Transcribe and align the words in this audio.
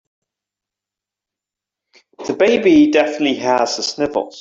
The 2.25 2.33
baby 2.33 2.89
definitely 2.89 3.35
has 3.35 3.77
the 3.77 3.83
sniffles. 3.83 4.29